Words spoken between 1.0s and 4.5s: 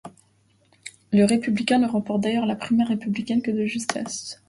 Le républicain ne remporte d'ailleurs la primaire républicaine que de justesse.